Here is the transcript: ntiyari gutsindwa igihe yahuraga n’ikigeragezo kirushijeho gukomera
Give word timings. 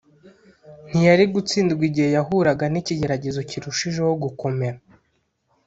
ntiyari 0.87 1.23
gutsindwa 1.33 1.81
igihe 1.89 2.09
yahuraga 2.17 2.65
n’ikigeragezo 2.69 3.39
kirushijeho 3.49 4.11
gukomera 4.23 4.77